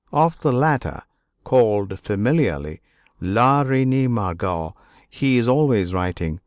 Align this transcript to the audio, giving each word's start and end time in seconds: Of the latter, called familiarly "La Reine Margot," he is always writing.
Of 0.11 0.39
the 0.41 0.51
latter, 0.51 1.03
called 1.43 1.99
familiarly 1.99 2.81
"La 3.19 3.61
Reine 3.61 4.09
Margot," 4.09 4.75
he 5.07 5.37
is 5.37 5.47
always 5.47 5.93
writing. 5.93 6.39